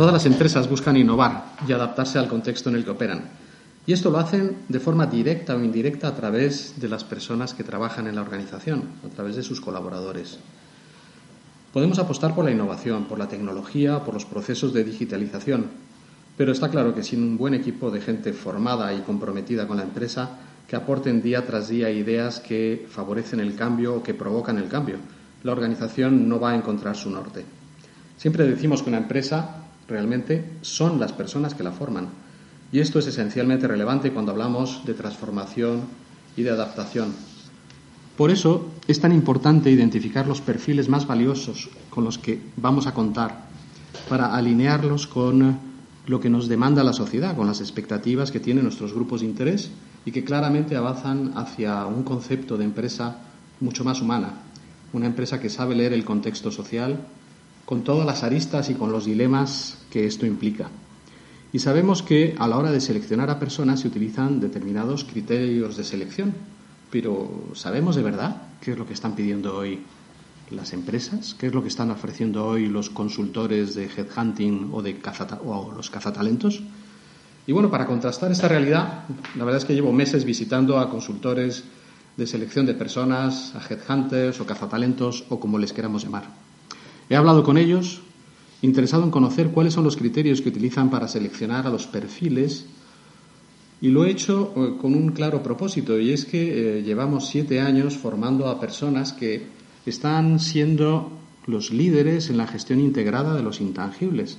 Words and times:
Todas 0.00 0.14
las 0.14 0.24
empresas 0.24 0.66
buscan 0.66 0.96
innovar 0.96 1.56
y 1.68 1.72
adaptarse 1.72 2.18
al 2.18 2.26
contexto 2.26 2.70
en 2.70 2.76
el 2.76 2.84
que 2.84 2.90
operan. 2.90 3.24
Y 3.86 3.92
esto 3.92 4.10
lo 4.10 4.16
hacen 4.16 4.56
de 4.66 4.80
forma 4.80 5.04
directa 5.04 5.54
o 5.54 5.62
indirecta 5.62 6.08
a 6.08 6.14
través 6.14 6.80
de 6.80 6.88
las 6.88 7.04
personas 7.04 7.52
que 7.52 7.64
trabajan 7.64 8.06
en 8.06 8.14
la 8.14 8.22
organización, 8.22 8.84
a 9.04 9.14
través 9.14 9.36
de 9.36 9.42
sus 9.42 9.60
colaboradores. 9.60 10.38
Podemos 11.74 11.98
apostar 11.98 12.34
por 12.34 12.46
la 12.46 12.50
innovación, 12.50 13.04
por 13.04 13.18
la 13.18 13.28
tecnología, 13.28 14.02
por 14.02 14.14
los 14.14 14.24
procesos 14.24 14.72
de 14.72 14.84
digitalización, 14.84 15.66
pero 16.34 16.52
está 16.52 16.70
claro 16.70 16.94
que 16.94 17.02
sin 17.02 17.22
un 17.22 17.36
buen 17.36 17.52
equipo 17.52 17.90
de 17.90 18.00
gente 18.00 18.32
formada 18.32 18.94
y 18.94 19.02
comprometida 19.02 19.68
con 19.68 19.76
la 19.76 19.82
empresa, 19.82 20.30
que 20.66 20.76
aporten 20.76 21.20
día 21.20 21.44
tras 21.44 21.68
día 21.68 21.90
ideas 21.90 22.40
que 22.40 22.86
favorecen 22.88 23.40
el 23.40 23.54
cambio 23.54 23.96
o 23.96 24.02
que 24.02 24.14
provocan 24.14 24.56
el 24.56 24.68
cambio, 24.68 24.96
la 25.42 25.52
organización 25.52 26.26
no 26.26 26.40
va 26.40 26.52
a 26.52 26.56
encontrar 26.56 26.96
su 26.96 27.10
norte. 27.10 27.44
Siempre 28.16 28.46
decimos 28.46 28.82
que 28.82 28.88
una 28.88 28.98
empresa 28.98 29.59
realmente 29.90 30.44
son 30.62 30.98
las 30.98 31.12
personas 31.12 31.54
que 31.54 31.62
la 31.62 31.72
forman. 31.72 32.08
Y 32.72 32.78
esto 32.78 32.98
es 32.98 33.06
esencialmente 33.08 33.66
relevante 33.66 34.12
cuando 34.12 34.32
hablamos 34.32 34.82
de 34.86 34.94
transformación 34.94 35.82
y 36.36 36.42
de 36.42 36.50
adaptación. 36.50 37.12
Por 38.16 38.30
eso 38.30 38.68
es 38.86 39.00
tan 39.00 39.12
importante 39.12 39.70
identificar 39.70 40.26
los 40.26 40.40
perfiles 40.40 40.88
más 40.88 41.06
valiosos 41.06 41.68
con 41.90 42.04
los 42.04 42.18
que 42.18 42.40
vamos 42.56 42.86
a 42.86 42.94
contar 42.94 43.48
para 44.08 44.34
alinearlos 44.34 45.06
con 45.06 45.58
lo 46.06 46.20
que 46.20 46.30
nos 46.30 46.48
demanda 46.48 46.84
la 46.84 46.92
sociedad, 46.92 47.36
con 47.36 47.46
las 47.46 47.60
expectativas 47.60 48.30
que 48.30 48.40
tienen 48.40 48.64
nuestros 48.64 48.92
grupos 48.92 49.20
de 49.20 49.26
interés 49.26 49.70
y 50.04 50.12
que 50.12 50.24
claramente 50.24 50.76
avanzan 50.76 51.32
hacia 51.36 51.86
un 51.86 52.02
concepto 52.02 52.56
de 52.56 52.64
empresa 52.64 53.18
mucho 53.60 53.84
más 53.84 54.00
humana, 54.00 54.34
una 54.92 55.06
empresa 55.06 55.40
que 55.40 55.50
sabe 55.50 55.74
leer 55.74 55.92
el 55.92 56.04
contexto 56.04 56.50
social, 56.50 57.00
con 57.70 57.84
todas 57.84 58.04
las 58.04 58.24
aristas 58.24 58.68
y 58.68 58.74
con 58.74 58.90
los 58.90 59.04
dilemas 59.04 59.78
que 59.92 60.04
esto 60.04 60.26
implica. 60.26 60.68
Y 61.52 61.60
sabemos 61.60 62.02
que 62.02 62.34
a 62.36 62.48
la 62.48 62.58
hora 62.58 62.72
de 62.72 62.80
seleccionar 62.80 63.30
a 63.30 63.38
personas 63.38 63.78
se 63.78 63.86
utilizan 63.86 64.40
determinados 64.40 65.04
criterios 65.04 65.76
de 65.76 65.84
selección, 65.84 66.34
pero 66.90 67.30
¿sabemos 67.54 67.94
de 67.94 68.02
verdad 68.02 68.42
qué 68.60 68.72
es 68.72 68.76
lo 68.76 68.88
que 68.88 68.94
están 68.94 69.14
pidiendo 69.14 69.56
hoy 69.56 69.84
las 70.50 70.72
empresas? 70.72 71.36
¿Qué 71.38 71.46
es 71.46 71.54
lo 71.54 71.62
que 71.62 71.68
están 71.68 71.92
ofreciendo 71.92 72.44
hoy 72.44 72.66
los 72.66 72.90
consultores 72.90 73.76
de 73.76 73.84
headhunting 73.84 74.70
o, 74.72 74.82
de 74.82 74.96
o 75.44 75.72
los 75.72 75.90
cazatalentos? 75.90 76.60
Y 77.46 77.52
bueno, 77.52 77.70
para 77.70 77.86
contrastar 77.86 78.32
esta 78.32 78.48
realidad, 78.48 79.04
la 79.36 79.44
verdad 79.44 79.58
es 79.58 79.64
que 79.64 79.74
llevo 79.74 79.92
meses 79.92 80.24
visitando 80.24 80.80
a 80.80 80.90
consultores 80.90 81.62
de 82.16 82.26
selección 82.26 82.66
de 82.66 82.74
personas, 82.74 83.54
a 83.54 83.62
headhunters 83.62 84.40
o 84.40 84.44
cazatalentos 84.44 85.22
o 85.28 85.38
como 85.38 85.56
les 85.56 85.72
queramos 85.72 86.02
llamar. 86.02 86.49
He 87.10 87.16
hablado 87.16 87.42
con 87.42 87.58
ellos, 87.58 88.02
interesado 88.62 89.02
en 89.02 89.10
conocer 89.10 89.50
cuáles 89.50 89.74
son 89.74 89.82
los 89.82 89.96
criterios 89.96 90.40
que 90.40 90.48
utilizan 90.48 90.90
para 90.90 91.08
seleccionar 91.08 91.66
a 91.66 91.70
los 91.70 91.88
perfiles 91.88 92.66
y 93.80 93.88
lo 93.88 94.04
he 94.04 94.10
hecho 94.10 94.52
eh, 94.56 94.74
con 94.80 94.94
un 94.94 95.10
claro 95.10 95.42
propósito 95.42 95.98
y 95.98 96.12
es 96.12 96.24
que 96.24 96.78
eh, 96.78 96.82
llevamos 96.84 97.26
siete 97.26 97.60
años 97.60 97.96
formando 97.96 98.46
a 98.46 98.60
personas 98.60 99.12
que 99.12 99.44
están 99.86 100.38
siendo 100.38 101.10
los 101.46 101.72
líderes 101.72 102.30
en 102.30 102.36
la 102.36 102.46
gestión 102.46 102.78
integrada 102.78 103.34
de 103.34 103.42
los 103.42 103.60
intangibles. 103.60 104.38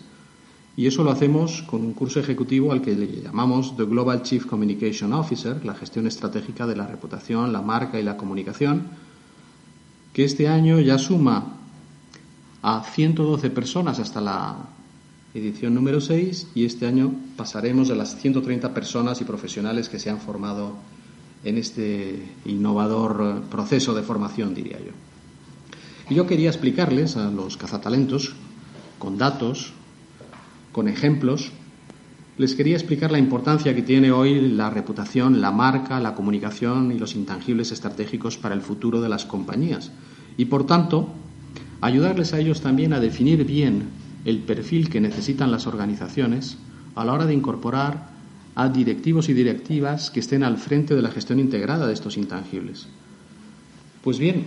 Y 0.78 0.88
eso 0.88 1.04
lo 1.04 1.12
hacemos 1.12 1.64
con 1.64 1.82
un 1.82 1.92
curso 1.92 2.22
ejecutivo 2.22 2.72
al 2.72 2.82
que 2.82 2.96
le 2.96 3.22
llamamos 3.22 3.76
The 3.76 3.84
Global 3.84 4.24
Chief 4.24 4.46
Communication 4.46 5.12
Officer, 5.12 5.66
la 5.66 5.74
gestión 5.74 6.08
estratégica 6.08 6.66
de 6.66 6.78
la 6.78 6.88
reputación, 6.88 7.52
la 7.52 7.62
marca 7.62 8.00
y 8.00 8.04
la 8.04 8.16
comunicación, 8.16 8.84
que 10.14 10.24
este 10.24 10.48
año 10.48 10.80
ya 10.80 10.98
suma 10.98 11.58
a 12.62 12.84
112 12.84 13.50
personas 13.50 14.00
hasta 14.00 14.22
la 14.22 14.56
edición 15.34 15.74
número 15.74 16.02
6 16.02 16.50
y 16.56 16.66
este 16.66 16.86
año 16.86 17.14
pasaremos 17.38 17.88
de 17.88 17.96
las 17.96 18.18
130 18.18 18.74
personas 18.74 19.22
y 19.22 19.24
profesionales 19.24 19.90
que 19.90 20.00
se 20.00 20.10
han 20.10 20.20
formado 20.20 20.76
en 21.44 21.58
este 21.58 22.22
innovador 22.46 23.42
proceso 23.50 23.94
de 23.94 24.04
formación, 24.04 24.54
diría 24.54 24.80
yo. 24.80 24.92
Yo 26.14 26.28
quería 26.28 26.50
explicarles 26.50 27.18
a 27.18 27.32
los 27.32 27.58
cazatalentos, 27.58 28.34
con 29.00 29.18
datos, 29.18 29.74
con 30.72 30.88
ejemplos, 30.88 31.52
les 32.38 32.56
quería 32.56 32.76
explicar 32.76 33.12
la 33.12 33.20
importancia 33.20 33.76
que 33.76 33.82
tiene 33.82 34.12
hoy 34.12 34.40
la 34.40 34.70
reputación, 34.70 35.42
la 35.42 35.52
marca, 35.52 36.00
la 36.00 36.16
comunicación 36.16 36.92
y 36.92 36.98
los 36.98 37.16
intangibles 37.16 37.72
estratégicos 37.72 38.38
para 38.38 38.56
el 38.56 38.62
futuro 38.62 39.02
de 39.02 39.10
las 39.10 39.26
compañías. 39.26 39.92
Y 40.38 40.46
por 40.46 40.66
tanto, 40.66 41.14
ayudarles 41.82 42.34
a 42.34 42.40
ellos 42.40 42.62
también 42.62 42.94
a 42.94 43.00
definir 43.00 43.44
bien 43.44 43.90
el 44.24 44.40
perfil 44.40 44.90
que 44.90 45.02
necesitan 45.02 45.52
las 45.52 45.68
organizaciones 45.68 46.58
a 46.96 47.04
la 47.04 47.14
hora 47.14 47.26
de 47.26 47.34
incorporar 47.34 48.12
a 48.56 48.70
directivos 48.70 49.30
y 49.30 49.34
directivas 49.34 50.12
que 50.12 50.20
estén 50.20 50.44
al 50.44 50.58
frente 50.58 50.96
de 50.96 51.02
la 51.02 51.12
gestión 51.12 51.40
integrada 51.40 51.88
de 51.88 51.94
estos 51.94 52.18
intangibles. 52.18 52.88
Pues 54.04 54.20
bien, 54.20 54.46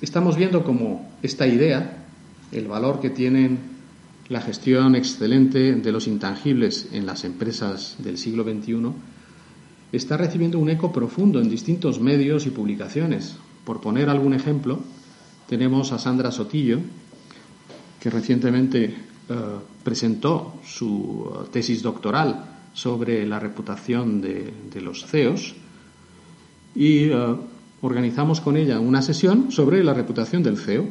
estamos 0.00 0.36
viendo 0.36 0.64
cómo 0.64 1.10
esta 1.22 1.46
idea, 1.46 2.04
el 2.50 2.66
valor 2.66 3.00
que 3.00 3.10
tienen 3.10 3.58
la 4.28 4.40
gestión 4.40 4.94
excelente 4.96 5.74
de 5.74 5.92
los 5.92 6.06
intangibles 6.06 6.88
en 6.92 7.06
las 7.06 7.24
empresas 7.24 7.96
del 7.98 8.18
siglo 8.18 8.44
XXI, 8.44 8.92
está 9.92 10.16
recibiendo 10.16 10.58
un 10.58 10.70
eco 10.70 10.92
profundo 10.92 11.40
en 11.40 11.50
distintos 11.50 12.00
medios 12.00 12.46
y 12.46 12.50
publicaciones. 12.50 13.36
Por 13.64 13.80
poner 13.80 14.08
algún 14.08 14.32
ejemplo, 14.32 14.80
tenemos 15.52 15.92
a 15.92 15.98
Sandra 15.98 16.32
Sotillo, 16.32 16.80
que 18.00 18.08
recientemente 18.08 18.84
eh, 18.86 18.94
presentó 19.84 20.54
su 20.64 21.28
tesis 21.52 21.82
doctoral 21.82 22.70
sobre 22.72 23.26
la 23.26 23.38
reputación 23.38 24.22
de, 24.22 24.80
los 24.80 25.04
CEOs 25.04 25.54
y 26.74 27.04
eh, 27.04 27.36
organizamos 27.82 28.40
con 28.40 28.56
ella 28.56 28.80
una 28.80 29.02
sesión 29.02 29.52
sobre 29.52 29.84
la 29.84 29.92
reputación 29.92 30.42
del 30.42 30.56
CEO 30.56 30.88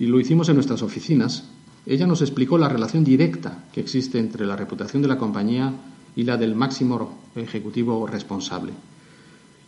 y 0.00 0.06
lo 0.06 0.18
hicimos 0.18 0.48
en 0.48 0.56
nuestras 0.56 0.82
oficinas. 0.82 1.44
Ella 1.86 2.08
nos 2.08 2.22
explicó 2.22 2.58
la 2.58 2.68
relación 2.68 3.04
directa 3.04 3.66
que 3.72 3.82
existe 3.82 4.18
entre 4.18 4.46
la 4.46 4.56
reputación 4.56 5.00
de 5.00 5.08
la 5.08 5.16
compañía 5.16 5.72
y 6.16 6.24
la 6.24 6.36
del 6.36 6.56
máximo 6.56 7.20
ejecutivo 7.36 8.04
responsable. 8.08 8.72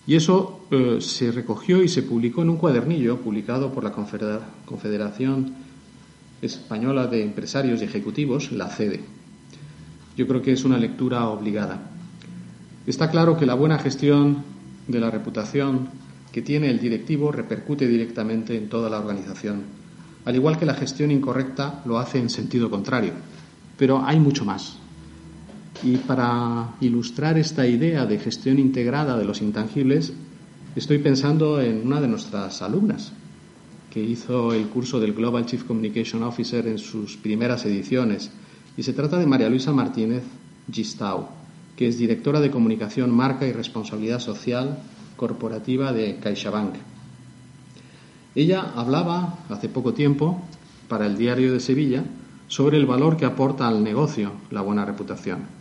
Y 0.09 0.17
eso 0.17 0.61
eh, 0.71 1.03
se 1.03 1.31
recogió 1.31 1.83
y 1.83 1.89
se 1.89 2.03
publicó 2.03 2.41
en 2.41 2.49
un 2.49 2.57
cuadernillo 2.57 3.19
publicado 3.19 3.71
por 3.75 3.85
la 3.85 3.93
Confederación 3.93 5.53
Española 6.41 7.07
de 7.07 7.23
Empresarios 7.23 7.83
y 7.83 7.85
Ejecutivos, 7.85 8.51
la 8.51 8.69
CEDE. 8.69 9.05
Yo 10.17 10.27
creo 10.27 10.41
que 10.41 10.53
es 10.53 10.65
una 10.65 10.79
lectura 10.79 11.29
obligada. 11.29 11.91
Está 12.87 13.11
claro 13.11 13.37
que 13.37 13.45
la 13.45 13.53
buena 13.53 13.79
gestión 13.79 14.45
de 14.87 14.99
la 14.99 15.11
reputación 15.11 15.91
que 16.33 16.41
tiene 16.41 16.71
el 16.71 16.81
directivo 16.81 17.31
repercute 17.31 17.87
directamente 17.87 18.57
en 18.57 18.71
toda 18.71 18.89
la 18.89 19.01
organización, 19.01 19.61
al 20.25 20.35
igual 20.35 20.59
que 20.59 20.65
la 20.65 20.73
gestión 20.73 21.11
incorrecta 21.11 21.83
lo 21.85 21.99
hace 21.99 22.19
en 22.19 22.31
sentido 22.31 22.71
contrario. 22.71 23.13
Pero 23.77 24.03
hay 24.03 24.19
mucho 24.19 24.47
más. 24.47 24.79
Y 25.83 25.97
para 25.97 26.75
ilustrar 26.81 27.39
esta 27.39 27.67
idea 27.67 28.05
de 28.05 28.19
gestión 28.19 28.59
integrada 28.59 29.17
de 29.17 29.25
los 29.25 29.41
intangibles, 29.41 30.13
estoy 30.75 30.99
pensando 30.99 31.61
en 31.61 31.87
una 31.87 32.01
de 32.01 32.09
nuestras 32.09 32.63
alumnas, 32.63 33.13
que 33.91 34.03
hizo 34.03 34.53
el 34.53 34.67
curso 34.69 34.99
del 34.99 35.15
Global 35.15 35.47
Chief 35.47 35.63
Communication 35.65 36.23
Officer 36.25 36.67
en 36.67 36.79
sus 36.79 37.17
primeras 37.17 37.65
ediciones. 37.65 38.31
Y 38.77 38.83
se 38.83 38.93
trata 38.93 39.19
de 39.19 39.27
María 39.27 39.49
Luisa 39.49 39.73
Martínez 39.73 40.25
Gistau, 40.71 41.29
que 41.77 41.87
es 41.87 41.97
directora 41.97 42.41
de 42.41 42.51
Comunicación, 42.51 43.15
Marca 43.15 43.47
y 43.47 43.53
Responsabilidad 43.53 44.19
Social 44.19 44.79
Corporativa 45.17 45.93
de 45.93 46.17
CaixaBank. 46.17 46.75
Ella 48.35 48.73
hablaba 48.77 49.39
hace 49.49 49.69
poco 49.69 49.95
tiempo 49.95 50.43
para 50.89 51.07
el 51.07 51.17
diario 51.17 51.53
de 51.53 51.61
Sevilla 51.61 52.05
sobre 52.47 52.79
el 52.79 52.87
valor 52.87 53.17
que 53.17 53.27
aporta 53.27 53.69
al 53.69 53.83
negocio 53.83 54.33
la 54.51 54.61
buena 54.61 54.85
reputación. 54.85 55.58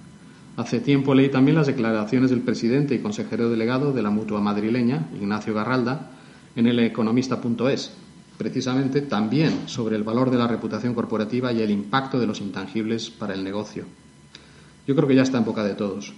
Hace 0.57 0.79
tiempo 0.79 1.13
leí 1.13 1.29
también 1.29 1.55
las 1.55 1.67
declaraciones 1.67 2.31
del 2.31 2.41
presidente 2.41 2.95
y 2.95 2.99
consejero 2.99 3.47
delegado 3.47 3.93
de 3.93 4.01
la 4.01 4.09
mutua 4.09 4.41
madrileña, 4.41 5.07
Ignacio 5.15 5.53
Garralda, 5.53 6.09
en 6.55 6.65
el 6.65 6.79
economista.es, 6.79 7.91
precisamente 8.39 9.01
también 9.01 9.67
sobre 9.67 9.95
el 9.95 10.01
valor 10.01 10.31
de 10.31 10.39
la 10.39 10.47
reputación 10.47 10.95
corporativa 10.95 11.53
y 11.53 11.61
el 11.61 11.69
impacto 11.69 12.19
de 12.19 12.25
los 12.25 12.41
intangibles 12.41 13.11
para 13.11 13.35
el 13.35 13.43
negocio. 13.43 13.85
Yo 14.87 14.95
creo 14.95 15.07
que 15.07 15.13
ya 15.13 15.21
está 15.21 15.37
en 15.37 15.45
boca 15.45 15.63
de 15.63 15.75
todos. 15.75 16.13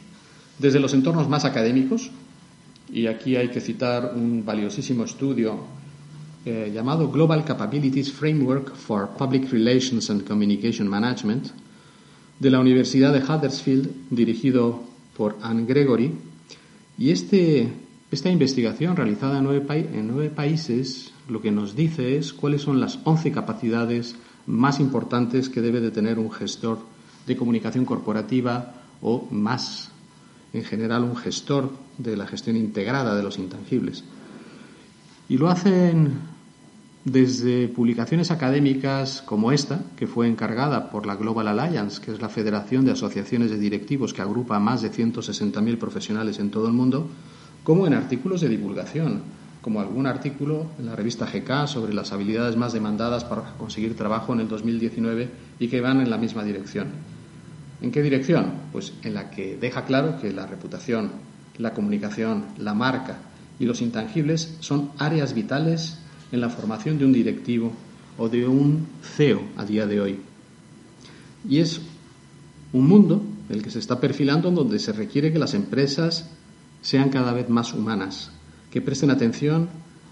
Desde 0.58 0.80
los 0.80 0.94
entornos 0.94 1.28
más 1.28 1.44
académicos, 1.44 2.10
y 2.90 3.08
aquí 3.08 3.36
hay 3.36 3.50
que 3.50 3.60
citar 3.60 4.14
un 4.16 4.46
valiosísimo 4.46 5.04
estudio 5.04 5.66
eh, 6.46 6.72
llamado 6.74 7.12
Global 7.12 7.44
Capabilities 7.44 8.14
Framework 8.14 8.74
for 8.74 9.10
Public 9.18 9.52
Relations 9.52 10.10
and 10.10 10.26
Communication 10.26 10.88
Management 10.88 11.48
de 12.40 12.50
la 12.50 12.60
Universidad 12.60 13.14
de 13.14 13.20
Huddersfield, 13.20 13.90
dirigido 14.10 14.82
por 15.16 15.38
Anne 15.42 15.66
Gregory. 15.66 16.14
Y 16.98 17.12
este, 17.12 17.72
esta 18.12 18.30
investigación 18.30 18.96
realizada 18.96 19.40
en 19.40 19.44
nueve, 20.08 20.30
países 20.30 21.14
lo 21.28 21.42
que 21.42 21.52
nos 21.52 21.76
dice 21.76 22.18
es 22.18 22.34
cuáles 22.34 22.62
son 22.62 22.80
las 22.80 23.00
once 23.04 23.32
capacidades 23.32 24.16
más 24.48 24.80
importantes 24.80 25.50
que 25.50 25.62
debe 25.62 25.82
de 25.82 25.92
tener 25.92 26.18
un 26.18 26.32
gestor 26.32 26.80
de 27.28 27.38
comunicación 27.38 27.86
corporativa 27.86 28.74
o 29.02 29.28
más 29.30 29.92
en 30.54 30.64
general 30.64 31.04
un 31.04 31.16
gestor 31.16 31.70
de 31.98 32.18
la 32.18 32.26
gestión 32.26 32.56
integrada 32.56 33.16
de 33.16 33.24
los 33.24 33.38
intangibles. 33.38 34.04
Y 35.28 35.38
lo 35.38 35.50
hacen 35.50 36.14
desde 37.12 37.68
publicaciones 37.68 38.32
académicas 38.32 39.22
como 39.26 39.52
esta, 39.52 39.82
que 39.96 40.08
fue 40.08 40.28
encargada 40.28 40.90
por 40.90 41.06
la 41.06 41.16
Global 41.16 41.48
Alliance, 41.48 42.02
que 42.02 42.12
es 42.12 42.22
la 42.22 42.30
Federación 42.30 42.86
de 42.86 42.92
Asociaciones 42.92 43.52
de 43.52 43.58
Directivos 43.58 44.14
que 44.14 44.22
agrupa 44.22 44.56
a 44.56 44.60
más 44.60 44.82
de 44.82 44.92
160.000 44.92 45.78
profesionales 45.78 46.40
en 46.40 46.52
todo 46.52 46.68
el 46.68 46.74
mundo, 46.74 47.08
como 47.64 47.88
en 47.88 47.94
artículos 47.94 48.42
de 48.42 48.50
divulgación, 48.50 49.22
como 49.62 49.82
algún 49.82 50.08
artículo 50.08 50.68
en 50.80 50.86
la 50.86 50.96
revista 50.96 51.26
GK 51.26 51.68
sobre 51.68 51.94
las 51.94 52.12
habilidades 52.12 52.56
más 52.56 52.74
demandadas 52.74 53.24
para 53.24 53.54
conseguir 53.58 53.96
trabajo 53.96 54.34
en 54.34 54.42
el 54.42 54.48
2019 54.48 55.30
y 55.60 55.68
que 55.68 55.82
van 55.82 56.02
en 56.02 56.10
la 56.10 56.18
misma 56.18 56.44
dirección. 56.44 56.88
¿En 57.82 57.92
qué 57.92 58.02
dirección? 58.02 58.52
Pues 58.72 58.94
en 59.04 59.14
la 59.14 59.30
que 59.30 59.58
deja 59.58 59.86
claro 59.86 60.20
que 60.20 60.32
la 60.32 60.46
reputación, 60.46 61.12
la 61.58 61.74
comunicación, 61.74 62.46
la 62.58 62.74
marca 62.74 63.18
y 63.60 63.66
los 63.66 63.82
intangibles 63.82 64.58
son 64.60 64.92
áreas 64.98 65.34
vitales 65.34 65.99
en 66.32 66.42
la 66.42 66.50
formación 66.50 66.98
de 66.98 67.06
un 67.06 67.14
directivo 67.14 67.72
o 68.18 68.30
de 68.30 68.48
un 68.48 68.88
CEO 69.02 69.42
a 69.58 69.66
día 69.66 69.88
de 69.88 70.02
hoy. 70.02 70.20
Y 71.48 71.60
es 71.60 71.82
un 72.74 72.88
mundo 72.88 73.24
el 73.50 73.64
que 73.64 73.72
se 73.72 73.80
está 73.80 74.00
perfilando 74.00 74.50
en 74.50 74.56
donde 74.56 74.80
se 74.80 74.94
requiere 74.94 75.32
que 75.32 75.40
las 75.40 75.54
empresas 75.54 76.30
sean 76.82 77.10
cada 77.10 77.34
vez 77.34 77.50
más 77.50 77.74
humanas, 77.74 78.32
que 78.72 78.82
presten 78.82 79.10
atención 79.10 79.70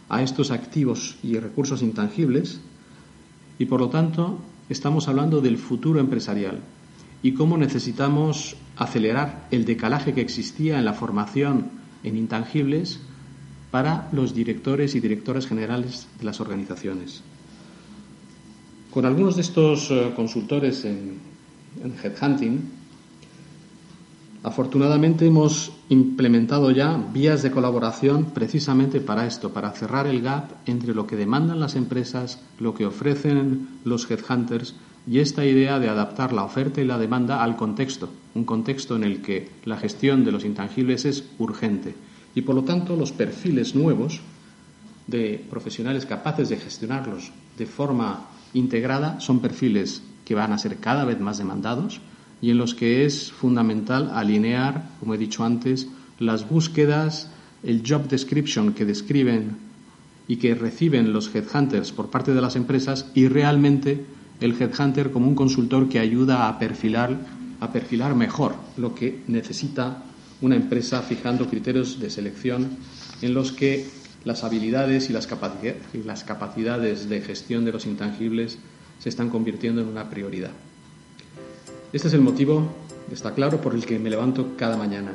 a 0.09 0.23
estos 0.23 0.51
activos 0.51 1.17
y 1.21 1.37
recursos 1.37 1.81
intangibles 1.81 2.59
y 3.59 3.65
por 3.65 3.81
lo 3.81 3.89
tanto 3.89 4.39
estamos 4.69 5.07
hablando 5.07 5.41
del 5.41 5.57
futuro 5.57 5.99
empresarial, 5.99 6.59
y 7.23 7.33
cómo 7.33 7.57
necesitamos 7.57 8.55
acelerar 8.75 9.47
el 9.51 9.65
decalaje 9.65 10.13
que 10.13 10.21
existía 10.21 10.77
en 10.77 10.85
la 10.85 10.93
formación 10.93 11.69
en 12.03 12.15
intangibles 12.15 12.99
para 13.71 14.09
los 14.11 14.33
directores 14.33 14.95
y 14.95 14.99
directoras 14.99 15.47
generales 15.47 16.07
de 16.17 16.25
las 16.25 16.39
organizaciones. 16.39 17.21
Con 18.91 19.05
algunos 19.05 19.35
de 19.35 19.41
estos 19.41 19.91
eh, 19.91 20.11
consultores 20.15 20.85
en, 20.85 21.19
en 21.83 21.93
Headhunting, 22.01 22.71
afortunadamente 24.43 25.27
hemos 25.27 25.73
implementado 25.89 26.71
ya 26.71 26.97
vías 27.13 27.43
de 27.43 27.51
colaboración 27.51 28.31
precisamente 28.33 29.01
para 29.01 29.27
esto, 29.27 29.51
para 29.51 29.71
cerrar 29.71 30.07
el 30.07 30.21
gap 30.21 30.51
entre 30.65 30.95
lo 30.95 31.05
que 31.05 31.17
demandan 31.17 31.59
las 31.59 31.75
empresas, 31.75 32.39
lo 32.59 32.73
que 32.73 32.85
ofrecen 32.85 33.67
los 33.83 34.09
headhunters 34.09 34.75
y 35.05 35.19
esta 35.19 35.45
idea 35.45 35.79
de 35.79 35.89
adaptar 35.89 36.33
la 36.33 36.43
oferta 36.43 36.81
y 36.81 36.85
la 36.85 36.97
demanda 36.97 37.43
al 37.43 37.55
contexto, 37.55 38.09
un 38.35 38.45
contexto 38.45 38.95
en 38.95 39.03
el 39.03 39.21
que 39.21 39.49
la 39.65 39.77
gestión 39.77 40.23
de 40.23 40.31
los 40.31 40.45
intangibles 40.45 41.05
es 41.05 41.25
urgente 41.37 41.95
y 42.37 42.43
por 42.43 42.53
lo 42.53 42.63
tanto 42.63 42.95
los 42.95 43.11
perfiles 43.11 43.73
nuevos 43.73 44.19
de 45.07 45.43
profesionales 45.49 46.05
capaces 46.05 46.49
de 46.49 46.57
gestionarlos 46.57 47.31
de 47.57 47.65
forma 47.65 48.27
integrada 48.53 49.19
son 49.19 49.39
perfiles 49.39 50.03
que 50.23 50.35
van 50.35 50.53
a 50.53 50.59
ser 50.59 50.77
cada 50.77 51.03
vez 51.03 51.19
más 51.19 51.39
demandados 51.39 51.99
y 52.39 52.51
en 52.51 52.59
los 52.59 52.75
que 52.75 53.05
es 53.05 53.31
fundamental 53.31 54.11
alinear, 54.13 54.87
como 54.99 55.15
he 55.15 55.17
dicho 55.17 55.43
antes, 55.43 55.87
las 56.19 56.47
búsquedas, 56.47 57.31
el 57.63 57.81
job 57.81 58.07
description 58.07 58.73
que 58.73 58.85
describen 58.85 59.57
y 60.27 60.35
que 60.35 60.53
reciben 60.53 61.13
los 61.13 61.33
headhunters 61.33 61.91
por 61.91 62.11
parte 62.11 62.35
de 62.35 62.41
las 62.41 62.55
empresas 62.55 63.07
y 63.15 63.29
realmente 63.29 64.05
el 64.41 64.53
headhunter 64.61 65.09
como 65.09 65.27
un 65.27 65.33
consultor 65.33 65.89
que 65.89 65.97
ayuda 65.97 66.47
a 66.47 66.59
perfilar, 66.59 67.17
a 67.59 67.71
perfilar 67.71 68.13
mejor 68.13 68.53
lo 68.77 68.93
que 68.93 69.23
necesita 69.25 70.03
una 70.41 70.55
empresa 70.55 71.01
fijando 71.01 71.49
criterios 71.49 71.99
de 71.99 72.09
selección 72.09 72.69
en 73.21 73.33
los 73.33 73.51
que 73.51 73.87
las 74.23 74.43
habilidades 74.43 75.09
y 75.09 75.13
las, 75.13 75.27
capacidades 76.23 77.09
de 77.09 77.21
gestión 77.21 77.65
de 77.65 77.71
los 77.71 77.85
intangibles 77.85 78.57
se 78.99 79.09
están 79.09 79.29
convirtiendo 79.29 79.81
en 79.81 79.87
una 79.87 80.09
prioridad. 80.09 80.51
Este 81.93 82.09
es 82.09 82.13
el 82.13 82.21
motivo, 82.21 82.67
está 83.11 83.33
claro, 83.33 83.61
por 83.61 83.73
el 83.73 83.85
que 83.85 83.99
me 83.99 84.09
levanto 84.09 84.55
cada 84.57 84.75
mañana, 84.75 85.13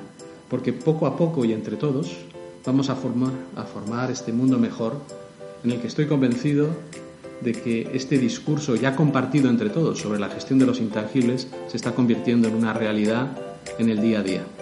porque 0.48 0.72
poco 0.72 1.06
a 1.06 1.16
poco 1.16 1.44
y 1.44 1.52
entre 1.52 1.76
todos 1.76 2.16
vamos 2.64 2.88
a 2.88 2.96
formar, 2.96 3.32
a 3.56 3.64
formar 3.64 4.10
este 4.10 4.32
mundo 4.32 4.58
mejor 4.58 5.00
en 5.62 5.72
el 5.72 5.80
que 5.80 5.88
estoy 5.88 6.06
convencido 6.06 6.68
de 7.42 7.52
que 7.52 7.90
este 7.92 8.18
discurso 8.18 8.76
ya 8.76 8.96
compartido 8.96 9.50
entre 9.50 9.68
todos 9.68 9.98
sobre 9.98 10.20
la 10.20 10.30
gestión 10.30 10.58
de 10.58 10.66
los 10.66 10.80
intangibles 10.80 11.48
se 11.68 11.76
está 11.76 11.92
convirtiendo 11.92 12.48
en 12.48 12.54
una 12.54 12.72
realidad 12.72 13.36
en 13.78 13.90
el 13.90 14.00
día 14.00 14.20
a 14.20 14.22
día. 14.22 14.61